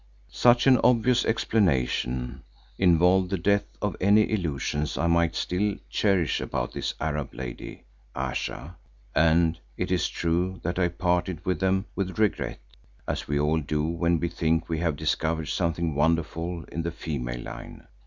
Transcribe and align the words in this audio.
Such 0.31 0.65
an 0.65 0.79
obvious 0.83 1.23
explanation 1.25 2.41
involved 2.79 3.29
the 3.29 3.37
death 3.37 3.65
of 3.83 3.95
any 4.01 4.31
illusions 4.31 4.97
I 4.97 5.05
might 5.05 5.35
still 5.35 5.75
cherish 5.91 6.41
about 6.41 6.71
this 6.73 6.95
Arab 6.99 7.35
lady, 7.35 7.83
Ayesha, 8.15 8.77
and 9.13 9.59
it 9.77 9.91
is 9.91 10.07
true 10.09 10.59
that 10.63 10.79
I 10.79 10.87
parted 10.87 11.45
with 11.45 11.59
them 11.59 11.85
with 11.95 12.17
regret, 12.17 12.59
as 13.07 13.27
we 13.27 13.39
all 13.39 13.59
do 13.59 13.85
when 13.85 14.19
we 14.19 14.27
think 14.27 14.69
we 14.69 14.79
have 14.79 14.95
discovered 14.95 15.49
something 15.49 15.93
wonderful 15.93 16.63
in 16.71 16.81
the 16.81 16.89
female 16.89 17.41
line. 17.41 17.85